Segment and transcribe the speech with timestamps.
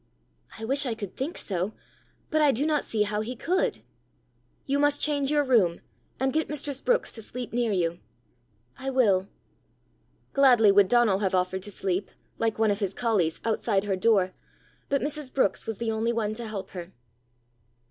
[0.57, 1.73] "I wish I could think so;
[2.31, 3.83] but I do not see how he could."
[4.65, 5.79] "You must change your room,
[6.19, 7.99] and get mistress Brookes to sleep near you."
[8.79, 9.27] "I will."
[10.33, 12.09] Gladly would Donal have offered to sleep,
[12.39, 14.33] like one of his colleys, outside her door,
[14.89, 15.31] but Mrs.
[15.31, 16.93] Brookes was the only one to help her.